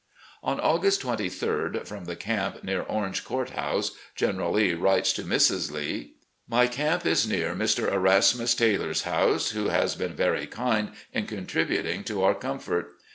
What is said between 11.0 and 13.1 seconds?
in contributing to our comfort.